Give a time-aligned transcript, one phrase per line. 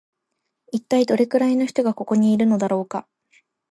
[0.71, 3.07] 一体どれくらいの人がここのいるのだろうか